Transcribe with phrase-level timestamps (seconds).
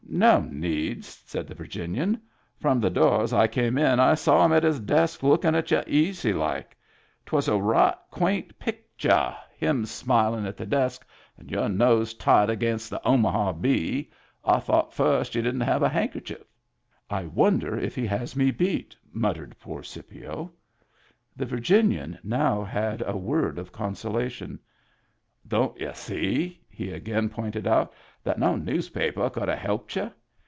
[0.21, 2.21] "No need," said the Virginian."
[2.61, 5.71] From the door as I came in I saw him at his desk lookin' at
[5.71, 6.75] y'u easy like.
[7.25, 10.65] 'Twas a right quaint pictyeh— Digitized by Google HAPPY TEETH 45 him smilin* at the
[10.65, 14.11] desk, and your nose tight agaynst the Omaha Bee.
[14.43, 16.43] I thought first y'u didn't have a handkerchief.""
[17.09, 20.51] I wonder if he has me beat?" muttered poor Scipio.
[21.37, 24.59] The Virginian now had a word of consolation."
[25.47, 27.93] Don't y'u see," he again pointed out,"
[28.23, 30.11] that no newspaper could have helped you